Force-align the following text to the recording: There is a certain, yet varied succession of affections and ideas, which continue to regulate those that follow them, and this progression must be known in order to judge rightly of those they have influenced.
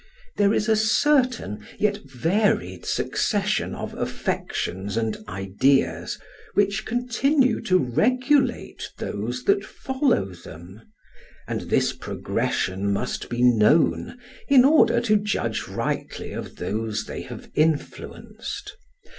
There 0.35 0.51
is 0.51 0.67
a 0.67 0.75
certain, 0.75 1.63
yet 1.77 1.97
varied 1.99 2.87
succession 2.87 3.75
of 3.75 3.93
affections 3.93 4.97
and 4.97 5.15
ideas, 5.29 6.17
which 6.55 6.87
continue 6.87 7.61
to 7.61 7.77
regulate 7.77 8.89
those 8.97 9.43
that 9.43 9.63
follow 9.63 10.29
them, 10.33 10.81
and 11.47 11.69
this 11.69 11.93
progression 11.93 12.91
must 12.91 13.29
be 13.29 13.43
known 13.43 14.17
in 14.47 14.65
order 14.65 15.01
to 15.01 15.17
judge 15.17 15.67
rightly 15.67 16.31
of 16.31 16.55
those 16.55 17.05
they 17.05 17.21
have 17.21 17.51
influenced. 17.53 18.75